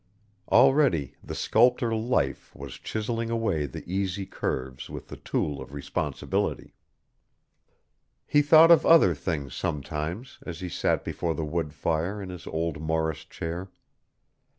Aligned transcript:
Already 0.51 1.13
the 1.23 1.35
sculptor 1.35 1.93
Life 1.95 2.55
was 2.55 2.79
chiselling 2.79 3.29
away 3.29 3.67
the 3.67 3.83
easy 3.85 4.25
curves 4.25 4.89
with 4.89 5.09
the 5.09 5.15
tool 5.15 5.61
of 5.61 5.73
responsibility. 5.73 6.73
He 8.25 8.41
thought 8.41 8.71
of 8.71 8.83
other 8.83 9.13
things 9.13 9.53
sometimes 9.53 10.39
as 10.43 10.59
he 10.59 10.69
sat 10.69 11.03
before 11.05 11.35
the 11.35 11.45
wood 11.45 11.75
fire 11.75 12.19
in 12.19 12.29
his 12.29 12.47
old 12.47 12.81
Morris 12.81 13.25
chair. 13.25 13.69